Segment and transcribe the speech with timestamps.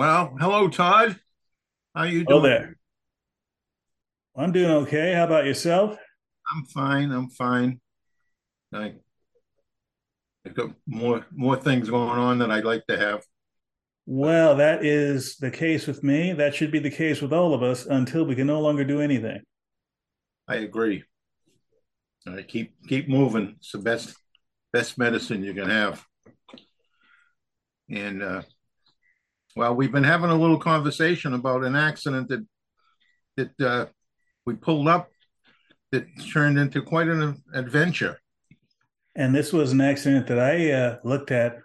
[0.00, 1.20] Well, hello, Todd.
[1.94, 2.26] How you doing?
[2.26, 2.76] Hello there.
[4.34, 5.12] I'm doing okay.
[5.12, 5.94] How about yourself?
[6.50, 7.12] I'm fine.
[7.12, 7.82] I'm fine.
[8.72, 8.94] I,
[10.46, 13.22] I've got more more things going on than I'd like to have.
[14.06, 16.32] Well, that is the case with me.
[16.32, 19.02] That should be the case with all of us until we can no longer do
[19.02, 19.42] anything.
[20.48, 21.04] I agree.
[22.26, 23.56] All right, keep keep moving.
[23.58, 24.16] It's the best
[24.72, 26.02] best medicine you can have.
[27.90, 28.42] And uh,
[29.56, 32.46] well, we've been having a little conversation about an accident that
[33.36, 33.86] that uh,
[34.46, 35.10] we pulled up
[35.92, 38.18] that turned into quite an adventure.
[39.16, 41.58] And this was an accident that I uh, looked at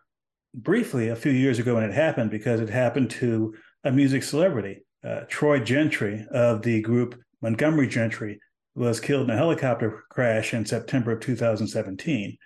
[0.53, 4.86] briefly a few years ago when it happened because it happened to a music celebrity.
[5.03, 8.39] Uh, Troy Gentry of the group Montgomery Gentry
[8.73, 12.38] was killed in a helicopter crash in September of 2017.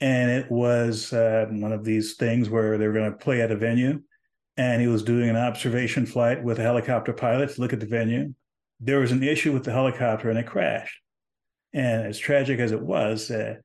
[0.00, 3.52] And it was uh, one of these things where they were going to play at
[3.52, 4.02] a venue
[4.56, 7.86] and he was doing an observation flight with a helicopter pilot to look at the
[7.86, 8.34] venue.
[8.80, 10.98] There was an issue with the helicopter and it crashed.
[11.72, 13.56] And as tragic as it was, uh,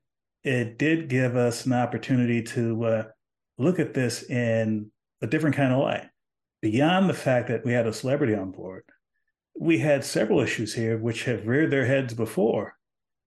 [0.44, 3.02] it did give us an opportunity to uh,
[3.58, 4.90] look at this in
[5.20, 6.06] a different kind of light.
[6.62, 8.84] Beyond the fact that we had a celebrity on board,
[9.58, 12.74] we had several issues here which have reared their heads before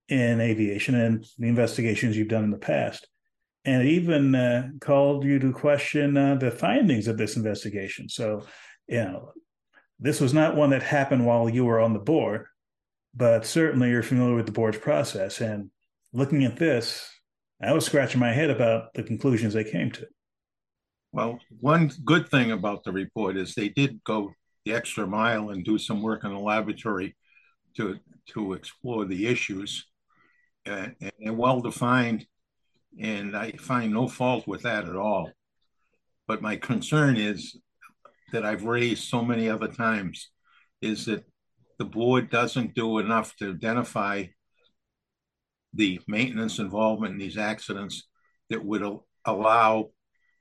[0.08, 3.06] in aviation and the investigations you've done in the past
[3.64, 8.08] and even uh, called you to question uh, the findings of this investigation.
[8.08, 8.44] So,
[8.88, 9.32] you know,
[9.98, 12.46] this was not one that happened while you were on the board,
[13.14, 15.40] but certainly you're familiar with the board's process.
[15.40, 15.70] And
[16.12, 17.08] looking at this,
[17.62, 20.06] I was scratching my head about the conclusions they came to.
[21.12, 24.32] Well, one good thing about the report is they did go
[24.64, 27.16] the extra mile and do some work in the laboratory
[27.76, 29.86] to to explore the issues,
[30.64, 32.24] and, and well defined
[33.00, 35.30] and I find no fault with that at all.
[36.26, 37.56] But my concern is
[38.32, 40.30] that I've raised so many other times
[40.80, 41.24] is that
[41.78, 44.26] the board doesn't do enough to identify
[45.74, 48.08] the maintenance involvement in these accidents
[48.50, 48.82] that would
[49.24, 49.90] allow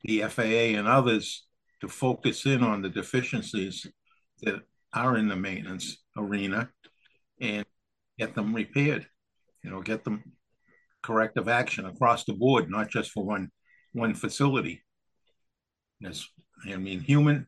[0.04, 1.46] the FAA and others
[1.80, 3.88] to focus in on the deficiencies
[4.42, 4.62] that
[4.94, 6.70] are in the maintenance arena
[7.40, 7.66] and
[8.20, 9.08] get them repaired,
[9.64, 10.24] you know, get them
[11.02, 13.52] corrective action across the board, not just for one
[13.94, 14.84] one facility.
[16.00, 16.28] Yes,
[16.66, 17.48] I mean human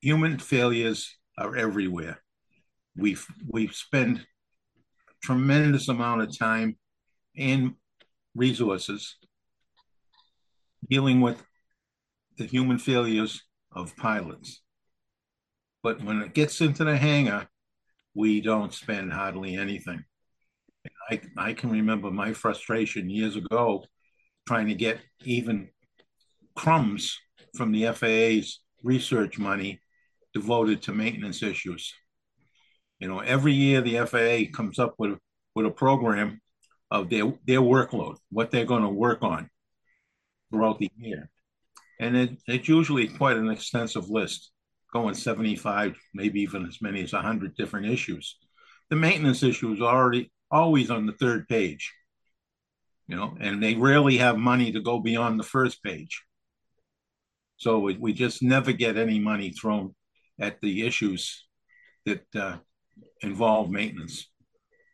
[0.00, 2.22] human failures are everywhere.
[2.96, 3.16] We
[3.48, 4.26] we spend
[5.22, 6.76] tremendous amount of time
[7.36, 7.74] and
[8.34, 9.16] resources
[10.88, 11.42] dealing with
[12.36, 14.62] the human failures of pilots.
[15.82, 17.48] But when it gets into the hangar,
[18.14, 20.04] we don't spend hardly anything.
[21.12, 23.84] I, I can remember my frustration years ago
[24.46, 25.68] trying to get even
[26.54, 27.18] crumbs
[27.54, 29.80] from the FAA's research money
[30.32, 31.92] devoted to maintenance issues.
[32.98, 35.18] You know, every year the FAA comes up with,
[35.54, 36.40] with a program
[36.90, 39.50] of their, their workload, what they're going to work on
[40.50, 41.28] throughout the year.
[42.00, 44.50] And it, it's usually quite an extensive list,
[44.92, 48.36] going 75, maybe even as many as 100 different issues.
[48.88, 51.92] The maintenance issue is already always on the third page,
[53.08, 56.22] you know, and they rarely have money to go beyond the first page.
[57.56, 59.94] So we, we just never get any money thrown
[60.38, 61.46] at the issues
[62.04, 62.58] that uh,
[63.22, 64.28] involve maintenance.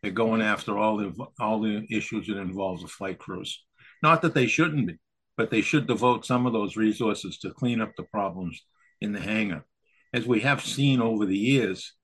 [0.03, 3.65] They're going after all the all the issues that involves the flight crews.
[4.03, 4.99] Not that they shouldn't be,
[5.37, 8.63] but they should devote some of those resources to clean up the problems
[9.01, 9.65] in the hangar.
[10.13, 11.95] As we have seen over the years,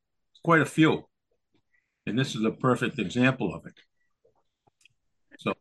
[0.43, 1.05] quite a few.
[2.07, 3.75] And this is a perfect example of it.
[5.39, 5.55] So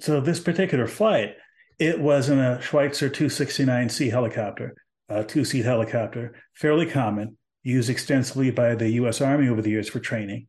[0.00, 1.36] so this particular flight,
[1.78, 4.74] it was in a Schweizer 269C helicopter,
[5.08, 9.88] a two seat helicopter, fairly common, used extensively by the US Army over the years
[9.88, 10.46] for training.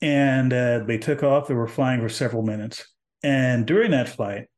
[0.00, 2.86] And uh, they took off, they were flying for several minutes.
[3.22, 4.48] And during that flight,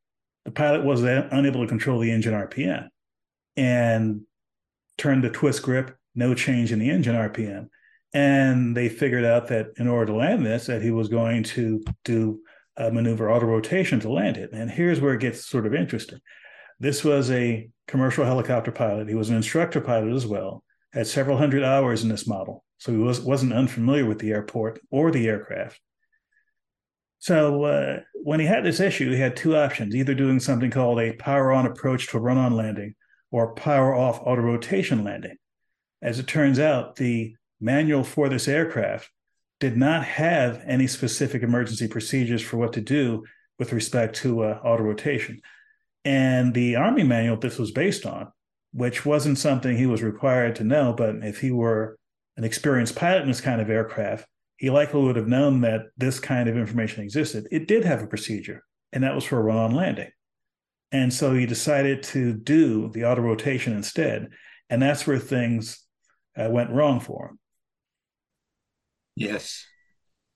[0.43, 2.87] the pilot was unable to control the engine RPM
[3.55, 4.21] and
[4.97, 7.67] turned the twist grip, no change in the engine RPM.
[8.15, 11.83] And they figured out that in order to land this, that he was going to
[12.05, 12.39] do
[12.77, 14.51] a maneuver auto rotation to land it.
[14.53, 16.19] And here's where it gets sort of interesting.
[16.79, 19.09] This was a commercial helicopter pilot.
[19.09, 20.63] He was an instructor pilot as well,
[20.93, 22.63] had several hundred hours in this model.
[22.77, 25.81] So he was, wasn't unfamiliar with the airport or the aircraft.
[27.19, 31.01] So uh, when he had this issue, he had two options either doing something called
[31.01, 32.95] a power on approach to a run on landing
[33.29, 35.35] or power off auto rotation landing.
[36.01, 39.09] As it turns out, the manual for this aircraft
[39.59, 43.23] did not have any specific emergency procedures for what to do
[43.57, 45.41] with respect to uh, auto rotation.
[46.03, 48.31] And the Army manual this was based on,
[48.73, 51.97] which wasn't something he was required to know, but if he were
[52.37, 56.19] an experienced pilot in this kind of aircraft, he likely would have known that this
[56.19, 57.47] kind of information existed.
[57.51, 60.11] It did have a procedure, and that was for a run on landing.
[60.91, 64.29] And so he decided to do the auto rotation instead.
[64.69, 65.83] And that's where things
[66.37, 67.39] uh, went wrong for him.
[69.15, 69.65] Yes.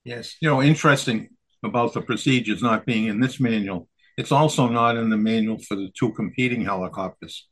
[0.04, 0.36] Yes.
[0.42, 1.30] You know, interesting
[1.64, 3.90] about the procedures not being in this manual.
[4.18, 7.48] It's also not in the manual for the two competing helicopters.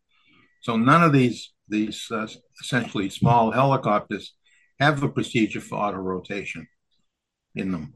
[0.62, 2.28] So none of these these uh,
[2.62, 4.34] essentially small helicopters
[4.80, 6.68] have a procedure for auto rotation
[7.56, 7.94] in them.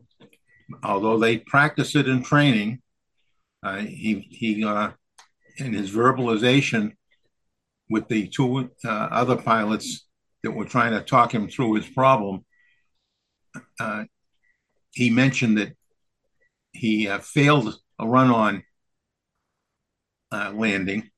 [0.84, 2.82] Although they practice it in training,
[3.64, 4.92] uh, he he uh,
[5.58, 6.94] in his verbalization
[7.90, 10.08] with the two uh, other pilots
[10.44, 12.46] that were trying to talk him through his problem,
[13.80, 14.06] uh,
[14.92, 15.74] he mentioned that
[16.72, 18.64] he uh, failed a run-on
[20.32, 21.10] uh, landing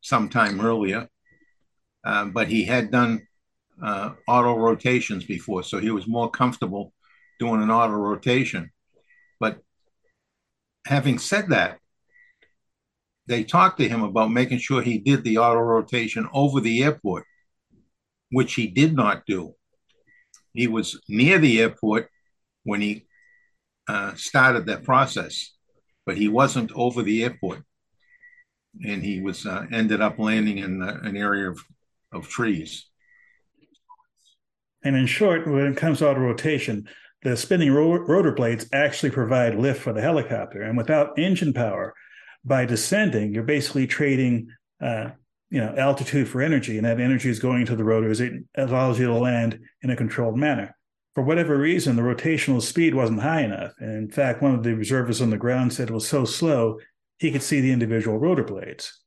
[0.00, 1.08] sometime earlier,
[2.04, 3.26] uh, but he had done
[3.82, 6.92] uh, auto rotations before, so he was more comfortable
[7.38, 8.70] doing an auto rotation.
[9.40, 9.58] But
[10.86, 11.78] having said that,
[13.26, 17.24] they talked to him about making sure he did the auto rotation over the airport,
[18.30, 19.54] which he did not do.
[20.54, 22.08] He was near the airport
[22.62, 23.06] when he
[23.88, 25.52] uh, started that process,
[26.06, 27.62] but he wasn't over the airport,
[28.86, 31.60] and he was uh, ended up landing in uh, an area of,
[32.12, 32.86] of trees.
[34.84, 36.88] And in short, when it comes to auto rotation,
[37.22, 41.94] the spinning ro- rotor blades actually provide lift for the helicopter, and without engine power,
[42.44, 44.48] by descending, you're basically trading
[44.80, 45.10] uh,
[45.50, 48.20] you know altitude for energy and that energy is going to the rotors.
[48.20, 50.76] It allows you to land in a controlled manner.
[51.14, 53.72] For whatever reason the rotational speed wasn't high enough.
[53.78, 56.78] And in fact one of the observers on the ground said it was so slow
[57.18, 59.00] he could see the individual rotor blades.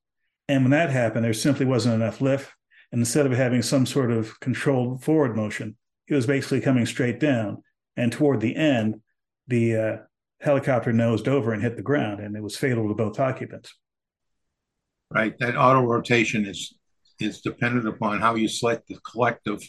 [0.48, 2.50] And when that happened there simply wasn't enough lift.
[2.92, 5.76] And instead of having some sort of controlled forward motion
[6.08, 7.64] it was basically coming straight down.
[7.98, 9.02] And toward the end
[9.48, 9.98] the uh,
[10.40, 13.74] helicopter nosed over and hit the ground and it was fatal to both occupants
[15.12, 15.38] right?
[15.40, 16.74] That auto rotation is
[17.20, 19.68] is dependent upon how you select the collective,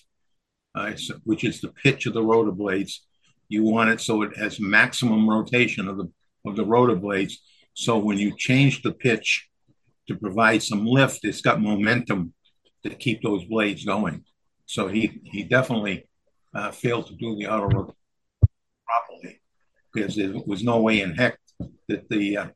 [0.75, 0.93] uh,
[1.25, 3.07] which is the pitch of the rotor blades.
[3.49, 6.11] You want it so it has maximum rotation of the
[6.45, 7.41] of the rotor blades.
[7.75, 9.49] So when you change the pitch
[10.09, 12.35] to provide some lift, it's got momentum
[12.83, 14.25] to keep those blades going.
[14.67, 16.09] So he he definitely
[16.55, 17.95] uh, failed to do the auto rotation
[18.87, 19.41] properly
[19.93, 21.39] because there was no way in heck
[21.89, 22.47] that the uh,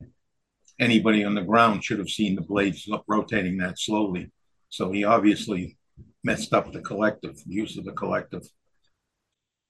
[0.80, 4.30] anybody on the ground should have seen the blades rotating that slowly.
[4.68, 5.76] So he obviously
[6.24, 8.42] messed up the collective, use of the collective.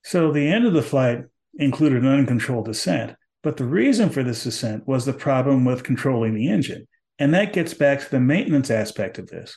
[0.05, 4.45] So the end of the flight included an uncontrolled descent, but the reason for this
[4.45, 6.87] descent was the problem with controlling the engine.
[7.19, 9.57] And that gets back to the maintenance aspect of this.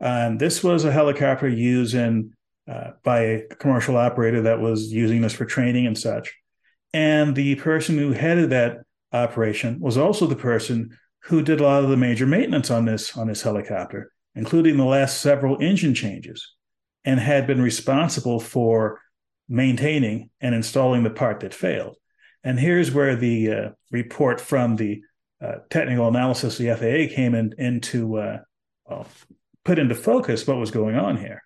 [0.00, 2.32] Um, this was a helicopter used in,
[2.70, 6.34] uh, by a commercial operator that was using this for training and such.
[6.94, 11.84] And the person who headed that operation was also the person who did a lot
[11.84, 16.54] of the major maintenance on this on this helicopter, including the last several engine changes,
[17.04, 19.00] and had been responsible for
[19.48, 21.96] maintaining and installing the part that failed.
[22.44, 25.02] And here's where the uh, report from the
[25.40, 26.74] uh, technical analysis of the
[27.08, 28.38] FAA came in, into uh,
[28.88, 29.06] well,
[29.64, 31.42] put into focus what was going on here.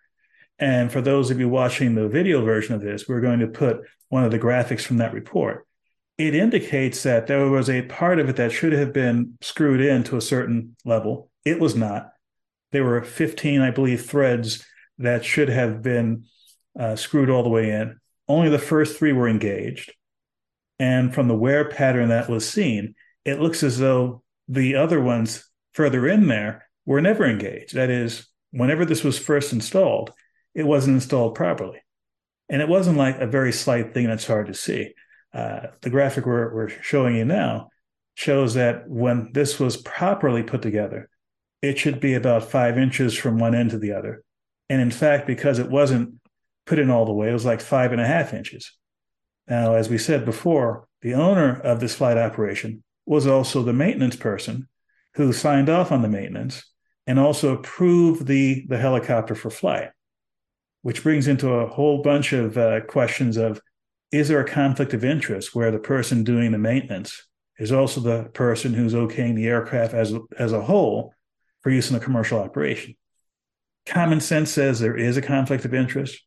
[0.58, 3.80] And for those of you watching the video version of this, we're going to put
[4.08, 5.65] one of the graphics from that report
[6.18, 10.02] it indicates that there was a part of it that should have been screwed in
[10.04, 11.30] to a certain level.
[11.44, 12.12] It was not.
[12.72, 14.64] There were 15, I believe, threads
[14.98, 16.24] that should have been
[16.78, 18.00] uh, screwed all the way in.
[18.28, 19.92] Only the first three were engaged.
[20.78, 22.94] And from the wear pattern that was seen,
[23.24, 27.74] it looks as though the other ones further in there were never engaged.
[27.74, 30.12] That is, whenever this was first installed,
[30.54, 31.82] it wasn't installed properly.
[32.48, 34.94] And it wasn't like a very slight thing that's hard to see.
[35.36, 37.68] Uh, the graphic we're, we're showing you now
[38.14, 41.10] shows that when this was properly put together,
[41.60, 44.24] it should be about five inches from one end to the other.
[44.70, 46.14] And in fact, because it wasn't
[46.64, 48.72] put in all the way, it was like five and a half inches.
[49.46, 54.16] Now, as we said before, the owner of this flight operation was also the maintenance
[54.16, 54.68] person
[55.16, 56.64] who signed off on the maintenance
[57.06, 59.90] and also approved the, the helicopter for flight,
[60.80, 63.60] which brings into a whole bunch of uh, questions of
[64.12, 67.26] is there a conflict of interest where the person doing the maintenance
[67.58, 71.14] is also the person who's okaying the aircraft as, as a whole
[71.62, 72.94] for use in a commercial operation?
[73.84, 76.20] Common sense says there is a conflict of interest,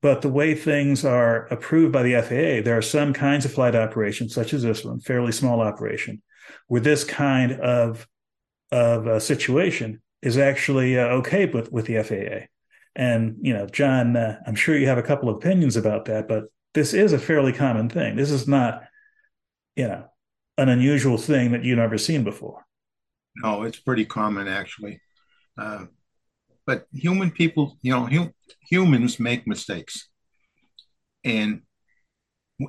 [0.00, 3.74] but the way things are approved by the FAA, there are some kinds of flight
[3.74, 6.22] operations, such as this one, fairly small operation,
[6.68, 8.06] where this kind of
[8.72, 12.46] of a situation is actually uh, okay with with the FAA.
[12.94, 16.28] And you know, John, uh, I'm sure you have a couple of opinions about that,
[16.28, 16.44] but
[16.76, 18.16] this is a fairly common thing.
[18.16, 18.82] This is not,
[19.76, 20.04] you know,
[20.58, 22.66] an unusual thing that you've never seen before.
[23.42, 25.00] No, it's pretty common actually.
[25.58, 25.86] Uh,
[26.66, 30.08] but human people, you know, hum- humans make mistakes.
[31.24, 31.62] And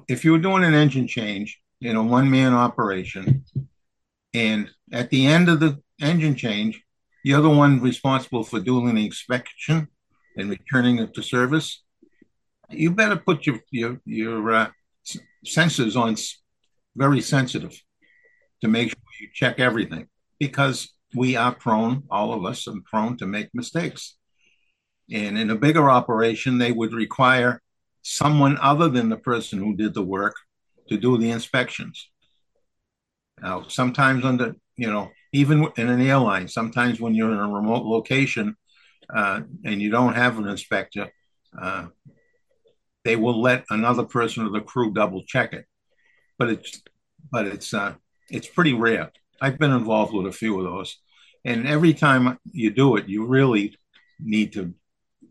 [0.07, 3.43] if you were doing an engine change in a one man operation,
[4.33, 6.81] and at the end of the engine change,
[7.25, 9.89] you're the one responsible for doing the inspection
[10.37, 11.83] and returning it to service.
[12.69, 14.69] You better put your your your uh,
[15.45, 16.15] sensors on
[16.95, 17.81] very sensitive
[18.61, 20.07] to make sure you check everything
[20.39, 24.17] because we are prone, all of us, are prone to make mistakes.
[25.11, 27.61] And in a bigger operation, they would require
[28.01, 30.35] someone other than the person who did the work
[30.89, 32.09] to do the inspections.
[33.41, 37.85] Now, sometimes under, you know, even in an airline, sometimes when you're in a remote
[37.85, 38.55] location
[39.15, 41.09] uh, and you don't have an inspector,
[41.61, 41.87] uh,
[43.07, 45.65] they will let another person of the crew double check it.
[46.37, 46.81] But it's,
[47.31, 47.93] but it's, uh,
[48.29, 49.13] it's pretty rare.
[49.39, 50.97] I've been involved with a few of those.
[51.45, 53.77] And every time you do it, you really
[54.19, 54.73] need to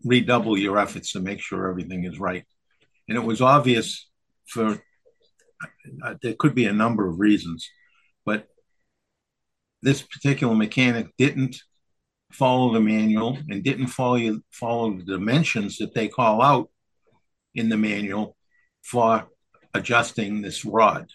[0.02, 2.45] redouble your efforts to make sure everything is right.
[3.11, 4.09] And it was obvious
[4.49, 4.83] for,
[6.02, 7.68] uh, there could be a number of reasons,
[8.25, 8.49] but
[9.83, 11.56] this particular mechanic didn't
[12.33, 16.71] follow the manual and didn't follow follow the dimensions that they call out
[17.57, 18.37] in the manual
[18.83, 19.27] for
[19.75, 21.09] adjusting this rod.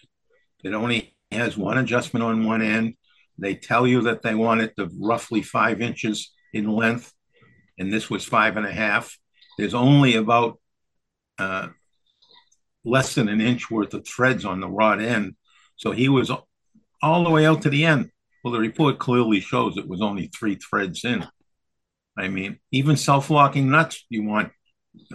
[0.62, 2.94] It only has one adjustment on one end.
[3.38, 7.12] They tell you that they want it to roughly five inches in length,
[7.78, 9.16] and this was five and a half.
[9.58, 10.60] There's only about
[11.38, 11.68] uh,
[12.84, 15.34] less than an inch worth of threads on the rod end.
[15.76, 16.30] So he was
[17.02, 18.10] all the way out to the end.
[18.44, 21.26] Well, the report clearly shows it was only three threads in.
[22.16, 24.52] I mean, even self locking nuts, you want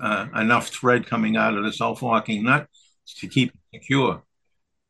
[0.01, 2.67] uh, enough thread coming out of the self locking nut
[3.17, 4.23] to keep it secure.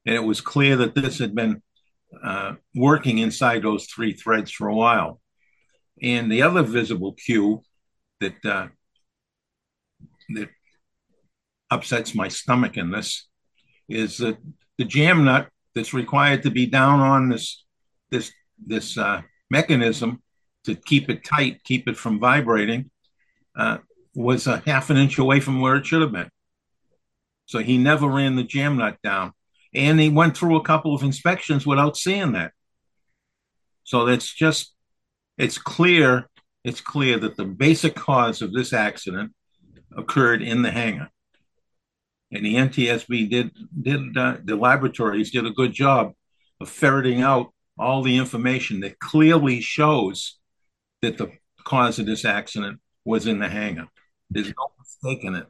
[0.06, 1.62] And it was clear that this had been
[2.24, 5.20] uh, working inside those three threads for a while.
[6.01, 7.63] And the other visible cue
[8.20, 8.67] that uh,
[10.29, 10.50] that
[11.70, 13.27] upsets my stomach in this
[13.89, 14.38] is that
[14.77, 17.65] the jam nut that's required to be down on this
[18.10, 18.32] this
[18.65, 20.22] this uh, mechanism
[20.65, 22.89] to keep it tight, keep it from vibrating,
[23.56, 23.77] uh,
[24.17, 26.29] was a half an inch away from where it should have been.
[27.45, 29.33] So he never ran the jam nut down
[29.75, 32.51] and he went through a couple of inspections without seeing that.
[33.83, 34.74] So that's just
[35.38, 36.27] it's clear
[36.63, 39.33] it's clear that the basic cause of this accident
[39.95, 41.09] occurred in the hangar.
[42.31, 46.13] And the NTSB did did uh, the laboratories did a good job
[46.59, 50.39] of ferreting out all the information that clearly shows
[51.03, 51.31] that the
[51.63, 53.88] cause of this accident was in the hangar.
[54.29, 55.48] There's no mistake in it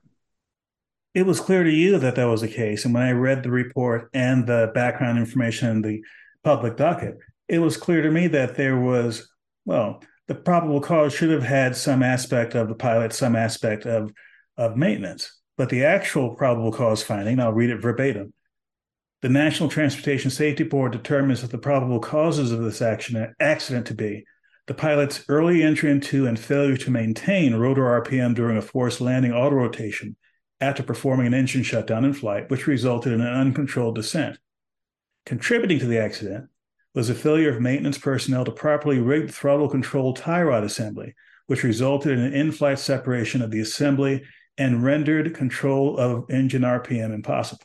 [1.17, 2.85] it was clear to you that that was the case.
[2.85, 6.03] And when I read the report and the background information in the
[6.43, 7.17] public docket,
[7.47, 9.27] it was clear to me that there was,
[9.65, 14.13] well, the probable cause should have had some aspect of the pilot, some aspect of,
[14.57, 15.39] of maintenance.
[15.57, 18.31] But the actual probable cause finding, I'll read it verbatim.
[19.23, 23.95] The National Transportation Safety Board determines that the probable causes of this accident, accident to
[23.95, 24.23] be
[24.67, 29.31] the pilot's early entry into and failure to maintain rotor RPM during a forced landing
[29.31, 30.17] auto rotation
[30.59, 34.37] after performing an engine shutdown in flight, which resulted in an uncontrolled descent.
[35.25, 36.49] Contributing to the accident
[36.93, 41.13] was a failure of maintenance personnel to properly rig the throttle control tie rod assembly,
[41.45, 44.23] which resulted in an in flight separation of the assembly
[44.57, 47.63] and rendered control of engine RPM impossible.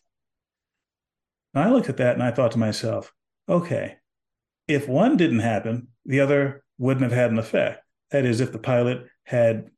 [1.55, 3.13] Now, I looked at that and I thought to myself,
[3.49, 3.97] okay,
[4.69, 7.85] if one didn't happen, the other wouldn't have had an effect.
[8.11, 9.71] That is, if the pilot had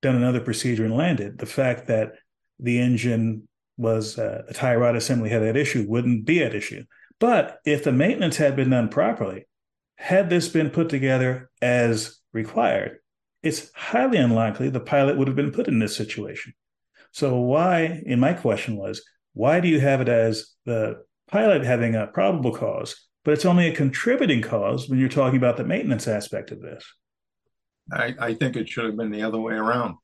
[0.00, 2.12] done another procedure and landed, the fact that
[2.60, 6.84] the engine was uh, a tie rod assembly had that issue wouldn't be at issue.
[7.18, 9.46] But if the maintenance had been done properly,
[9.96, 12.98] had this been put together as required,
[13.42, 16.54] it's highly unlikely the pilot would have been put in this situation.
[17.10, 19.02] So, why, in my question was,
[19.34, 23.68] why do you have it as the pilot having a probable cause, but it's only
[23.68, 26.84] a contributing cause when you're talking about the maintenance aspect of this?
[27.92, 29.96] I, I think it should have been the other way around.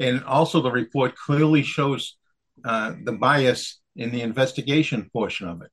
[0.00, 2.16] And also, the report clearly shows
[2.64, 5.70] uh, the bias in the investigation portion of it.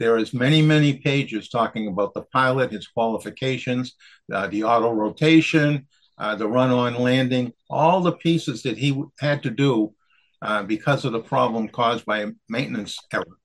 [0.00, 3.94] There is many, many pages talking about the pilot, his qualifications,
[4.32, 5.86] uh, the auto rotation,
[6.18, 9.94] uh, the run-on landing, all the pieces that he had to do
[10.42, 13.38] uh, because of the problem caused by a maintenance error.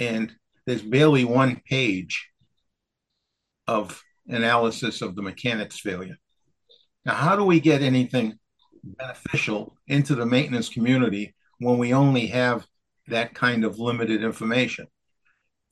[0.00, 0.34] And
[0.66, 2.28] there's barely one page
[3.66, 6.16] of analysis of the mechanics failure.
[7.04, 8.38] Now, how do we get anything
[8.84, 12.66] beneficial into the maintenance community when we only have
[13.08, 14.86] that kind of limited information?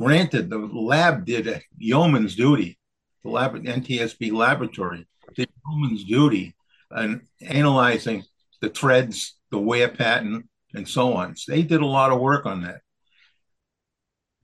[0.01, 2.79] Granted, the lab did a yeoman's duty,
[3.23, 6.55] the lab, NTSB laboratory did yeoman's duty
[6.97, 8.25] in analyzing
[8.61, 11.37] the threads, the wear pattern, and so on.
[11.37, 12.81] So they did a lot of work on that.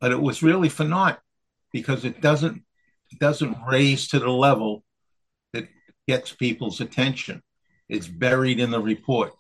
[0.01, 1.21] But it was really for naught
[1.73, 2.63] because it doesn't
[3.11, 4.85] it doesn't raise to the level
[5.53, 5.69] that
[6.09, 7.43] gets people's attention.
[7.89, 9.33] It's buried in the report.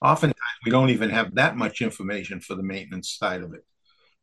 [0.00, 3.64] Oftentimes, we don't even have that much information for the maintenance side of it.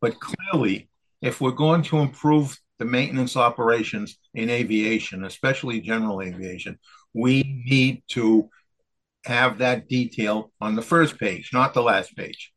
[0.00, 0.88] But clearly,
[1.20, 6.78] if we're going to improve the maintenance operations in aviation, especially general aviation,
[7.14, 8.48] we need to
[9.24, 12.52] have that detail on the first page, not the last page.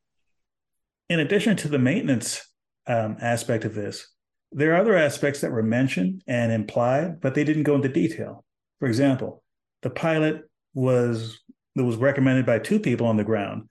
[1.09, 2.41] In addition to the maintenance
[2.87, 4.07] um, aspect of this,
[4.51, 8.45] there are other aspects that were mentioned and implied, but they didn't go into detail.
[8.79, 9.43] For example,
[9.81, 11.41] the pilot was
[11.75, 13.63] that was recommended by two people on the ground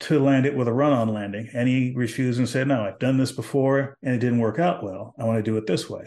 [0.00, 3.18] to land it with a run-on landing, and he refused and said, "No, I've done
[3.18, 5.14] this before and it didn't work out well.
[5.18, 6.06] I want to do it this way."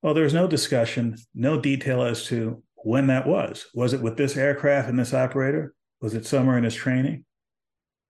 [0.00, 3.66] Well, there's no discussion, no detail as to when that was.
[3.74, 5.74] Was it with this aircraft and this operator?
[6.00, 7.24] Was it somewhere in his training?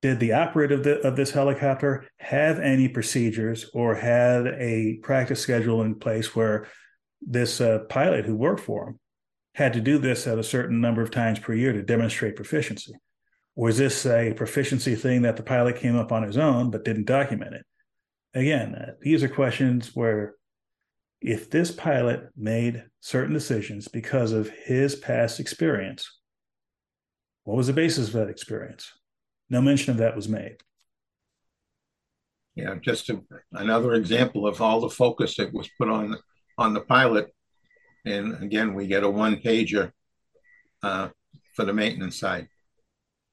[0.03, 5.41] Did the operator of, the, of this helicopter have any procedures or had a practice
[5.41, 6.67] schedule in place where
[7.21, 9.01] this uh, pilot who worked for him
[9.55, 12.93] had to do this at a certain number of times per year to demonstrate proficiency?
[13.55, 17.07] Was this a proficiency thing that the pilot came up on his own but didn't
[17.07, 17.67] document it?
[18.35, 20.35] Again, uh, these are questions where
[21.21, 26.19] if this pilot made certain decisions because of his past experience,
[27.45, 28.91] what was the basis of that experience?
[29.53, 30.57] No mention of that was made.
[32.55, 33.21] Yeah, just a,
[33.53, 36.17] another example of all the focus that was put on
[36.57, 37.35] on the pilot,
[38.07, 39.93] and again, we get a one pager
[40.83, 41.11] uh,
[41.55, 42.49] for the maintenance side,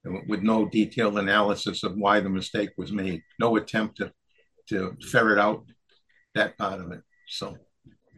[0.04, 4.12] with no detailed analysis of why the mistake was made, no attempt to
[4.68, 5.64] to ferret out
[6.36, 7.02] that part of it.
[7.30, 7.58] So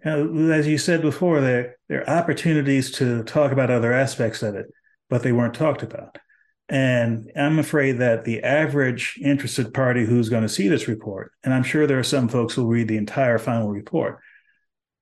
[0.03, 4.65] as you said before, there, there are opportunities to talk about other aspects of it,
[5.07, 6.17] but they weren't talked about.
[6.71, 11.53] And I'm afraid that the average interested party who's going to see this report, and
[11.53, 14.19] I'm sure there are some folks who will read the entire final report,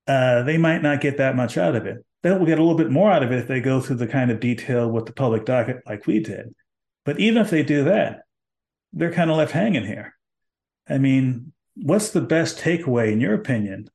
[0.07, 2.03] uh, they might not get that much out of it.
[2.23, 4.31] They'll get a little bit more out of it if they go through the kind
[4.31, 6.55] of detail with the public docket like we did.
[7.05, 8.21] But even if they do that,
[8.91, 10.15] they're kind of left hanging here.
[10.89, 13.91] I mean, what's the best takeaway, in your opinion,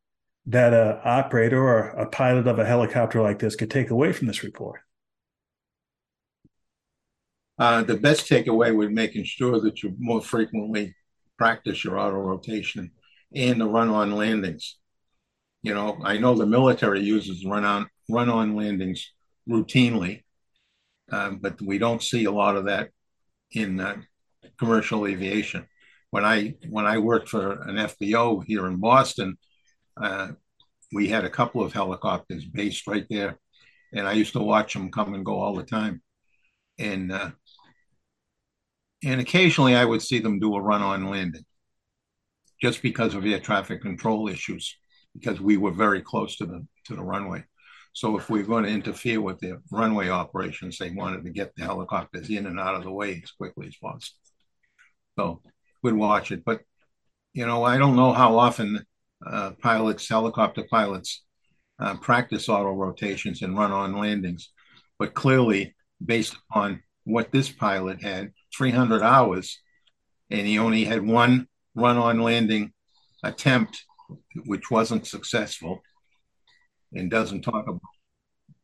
[0.46, 4.28] that a operator or a pilot of a helicopter like this could take away from
[4.28, 4.80] this report?
[7.58, 10.94] Uh, the best takeaway would making sure that you more frequently
[11.38, 12.90] practice your auto rotation
[13.34, 14.78] and the run-on landings.
[15.62, 19.12] You know, I know the military uses run-on run-on landings
[19.48, 20.22] routinely,
[21.10, 22.90] um, but we don't see a lot of that
[23.52, 23.96] in uh,
[24.58, 25.66] commercial aviation.
[26.10, 29.36] When I when I worked for an FBO here in Boston,
[30.00, 30.32] uh,
[30.92, 33.38] we had a couple of helicopters based right there,
[33.92, 36.02] and I used to watch them come and go all the time.
[36.78, 37.30] And uh,
[39.04, 41.44] and occasionally I would see them do a run-on landing,
[42.60, 44.76] just because of air traffic control issues,
[45.14, 47.44] because we were very close to the to the runway.
[47.92, 51.54] So if we are going to interfere with the runway operations, they wanted to get
[51.54, 54.18] the helicopters in and out of the way as quickly as possible.
[55.16, 55.42] So
[55.82, 56.60] we'd watch it, but
[57.32, 58.84] you know I don't know how often
[59.24, 61.22] uh, pilots, helicopter pilots,
[61.78, 64.50] uh, practice auto rotations and run on landings.
[64.98, 69.60] But clearly, based on what this pilot had, 300 hours,
[70.30, 72.72] and he only had one run on landing
[73.22, 73.84] attempt
[74.44, 75.82] which wasn't successful,
[76.92, 77.80] and doesn't talk about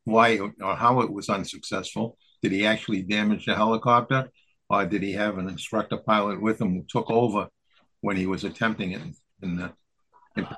[0.04, 2.16] why or how it was unsuccessful.
[2.42, 4.30] Did he actually damage the helicopter,
[4.68, 7.48] or did he have an instructor pilot with him who took over
[8.00, 9.02] when he was attempting it
[9.42, 9.72] and,
[10.36, 10.48] and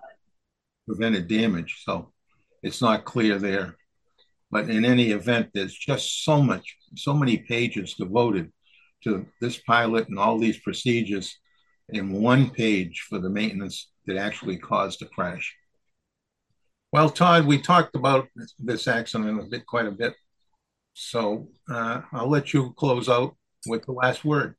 [0.86, 1.82] prevented damage?
[1.84, 2.12] So
[2.62, 3.76] it's not clear there.
[4.50, 8.52] But in any event, there's just so much, so many pages devoted
[9.04, 11.36] to this pilot and all these procedures
[11.88, 15.54] in one page for the maintenance that actually caused the crash.
[16.92, 20.14] Well, Todd, we talked about this accident a bit, quite a bit.
[20.94, 23.34] So uh, I'll let you close out
[23.66, 24.56] with the last word.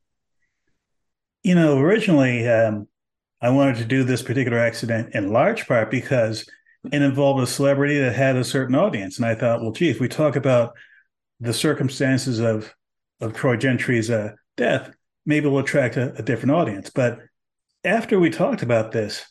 [1.42, 2.88] You know, originally um,
[3.40, 6.48] I wanted to do this particular accident in large part because
[6.90, 10.00] it involved a celebrity that had a certain audience, and I thought, well, gee, if
[10.00, 10.74] we talk about
[11.40, 12.74] the circumstances of
[13.20, 14.94] of Troy Gentry's uh, death,
[15.26, 16.90] maybe we'll attract a, a different audience.
[16.90, 17.20] But
[17.84, 19.24] after we talked about this,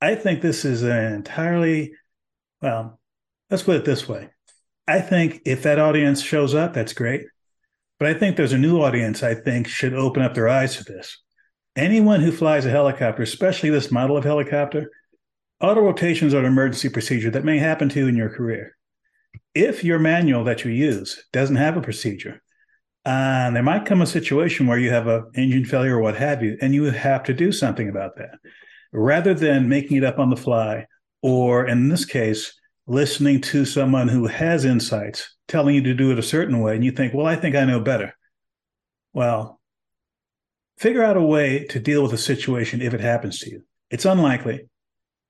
[0.00, 1.92] I think this is an entirely
[2.62, 3.00] well,
[3.50, 4.28] let's put it this way.
[4.86, 7.24] I think if that audience shows up, that's great.
[7.98, 10.84] But I think there's a new audience I think should open up their eyes to
[10.84, 11.18] this.
[11.76, 14.90] Anyone who flies a helicopter, especially this model of helicopter,
[15.60, 18.76] auto rotations are an emergency procedure that may happen to you in your career.
[19.54, 22.42] If your manual that you use doesn't have a procedure,
[23.04, 26.42] uh, there might come a situation where you have an engine failure or what have
[26.42, 28.38] you, and you have to do something about that.
[28.92, 30.86] Rather than making it up on the fly,
[31.22, 32.52] or in this case,
[32.86, 36.84] listening to someone who has insights telling you to do it a certain way, and
[36.84, 38.14] you think, well, I think I know better.
[39.12, 39.60] Well,
[40.78, 43.62] figure out a way to deal with a situation if it happens to you.
[43.90, 44.68] It's unlikely.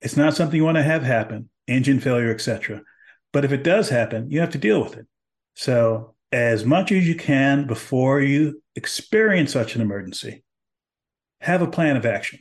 [0.00, 2.83] It's not something you want to have happen, engine failure, etc.
[3.33, 5.06] But if it does happen, you have to deal with it.
[5.54, 10.45] So, as much as you can before you experience such an emergency,
[11.40, 12.38] have a plan of action.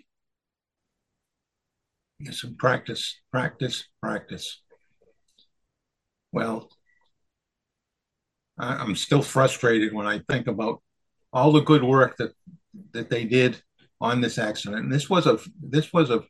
[2.20, 4.62] Yes, and practice, practice, practice.
[6.32, 6.70] Well,
[8.58, 10.82] I'm still frustrated when I think about
[11.32, 12.34] all the good work that
[12.92, 13.62] that they did
[14.02, 14.84] on this accident.
[14.84, 16.24] And this was a this was a,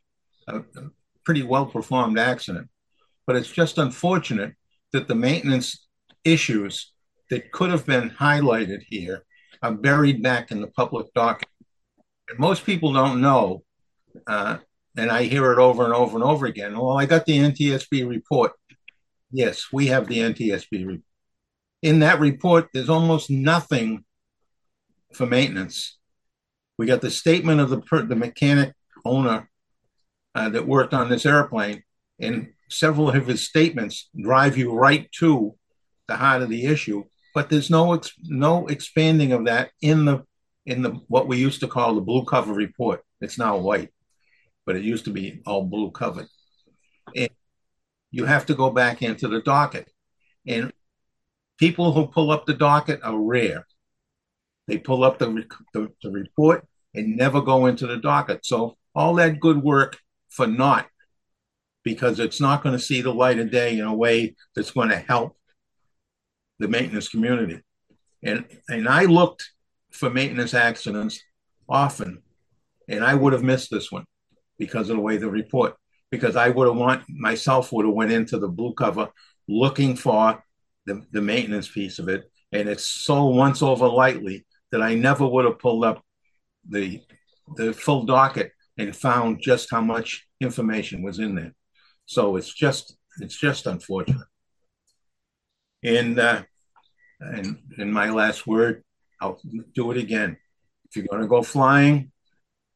[0.46, 0.90] a, a
[1.24, 2.68] pretty well performed accident,
[3.26, 4.54] but it's just unfortunate
[4.92, 5.86] that the maintenance
[6.24, 6.92] issues
[7.30, 9.24] that could have been highlighted here
[9.62, 11.48] are buried back in the public docket.
[12.28, 13.62] And most people don't know,
[14.26, 14.58] uh,
[14.96, 16.78] and I hear it over and over and over again.
[16.78, 18.52] Well, I got the NTSB report.
[19.30, 21.04] Yes, we have the NTSB report.
[21.82, 24.04] In that report, there's almost nothing
[25.14, 25.98] for maintenance.
[26.76, 29.50] We got the statement of the the mechanic owner
[30.34, 31.82] uh, that worked on this airplane,
[32.18, 35.54] and several of his statements drive you right to
[36.08, 37.04] the heart of the issue.
[37.34, 40.24] But there's no no expanding of that in the
[40.66, 43.04] in the what we used to call the blue cover report.
[43.20, 43.90] It's now white,
[44.66, 46.26] but it used to be all blue covered.
[47.14, 47.30] And
[48.10, 49.90] you have to go back into the docket,
[50.46, 50.72] and
[51.58, 53.66] people who pull up the docket are rare.
[54.66, 58.46] They pull up the, the, the report and never go into the docket.
[58.46, 60.86] So all that good work for naught
[61.82, 64.90] because it's not going to see the light of day in a way that's going
[64.90, 65.36] to help
[66.60, 67.60] the maintenance community.
[68.22, 69.50] And and I looked
[69.90, 71.20] for maintenance accidents
[71.68, 72.22] often,
[72.88, 74.04] and I would have missed this one
[74.58, 75.74] because of the way the report.
[76.10, 79.08] Because I would have want myself would have went into the blue cover
[79.48, 80.42] looking for
[80.86, 85.26] the, the maintenance piece of it, and it's so once over lightly that I never
[85.26, 86.04] would have pulled up
[86.68, 87.00] the
[87.56, 91.54] the full docket and found just how much information was in there.
[92.06, 94.26] So it's just it's just unfortunate.
[95.82, 96.42] And uh,
[97.20, 98.82] and in my last word,
[99.20, 99.40] I'll
[99.74, 100.36] do it again.
[100.88, 102.10] If you're going to go flying,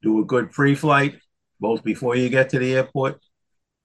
[0.03, 1.19] do a good pre-flight,
[1.59, 3.21] both before you get to the airport.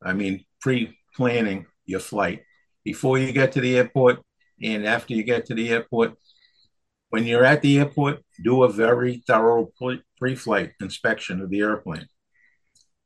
[0.04, 2.44] I mean, pre-planning your flight
[2.84, 4.22] before you get to the airport
[4.62, 6.14] and after you get to the airport.
[7.10, 9.72] When you're at the airport, do a very thorough
[10.18, 12.06] pre-flight inspection of the airplane.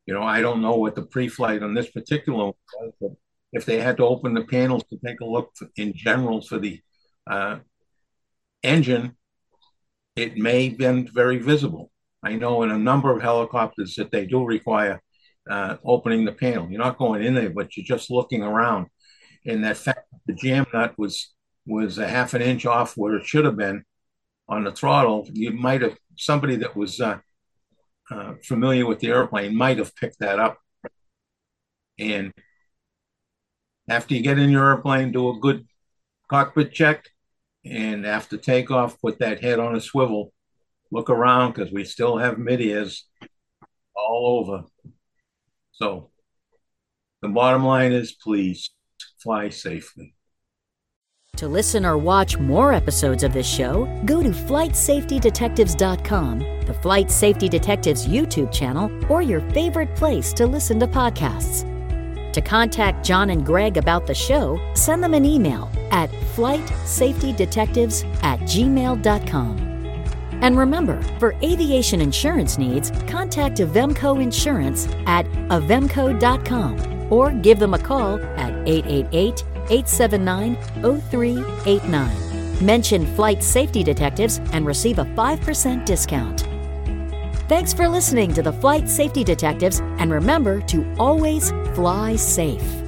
[0.05, 3.11] You know, I don't know what the pre-flight on this particular was, but
[3.53, 6.81] if they had to open the panels to take a look in general for the
[7.27, 7.59] uh,
[8.62, 9.15] engine,
[10.15, 11.91] it may have been very visible.
[12.23, 15.01] I know in a number of helicopters that they do require
[15.49, 16.69] uh, opening the panel.
[16.69, 18.88] You're not going in there, but you're just looking around.
[19.45, 21.33] And that fact the jam nut was
[21.65, 23.83] was a half an inch off where it should have been
[24.47, 27.17] on the throttle, you might have somebody that was uh,
[28.12, 30.57] uh, familiar with the airplane might have picked that up.
[31.97, 32.33] And
[33.89, 35.65] after you get in your airplane, do a good
[36.33, 37.05] cockpit check.
[37.63, 40.33] And after takeoff, put that head on a swivel.
[40.91, 42.59] Look around because we still have mid
[43.95, 44.63] all over.
[45.73, 46.09] So
[47.21, 48.71] The bottom line is please
[49.21, 50.15] fly safely.
[51.37, 57.49] To listen or watch more episodes of this show, go to FlightSafetyDetectives.com, the Flight Safety
[57.49, 61.72] Detectives YouTube channel, or your favorite place to listen to podcasts.
[62.33, 68.39] To contact John and Greg about the show, send them an email at flightsafetydetectives at
[68.39, 69.59] gmail.com.
[70.41, 77.79] And remember, for aviation insurance needs, contact Avemco Insurance at avemco.com or give them a
[77.79, 82.65] call at 888 879 0389.
[82.65, 86.52] Mention Flight Safety Detectives and receive a 5% discount.
[87.53, 92.82] Thanks for listening to the Flight Safety Detectives, and remember to always fly safe.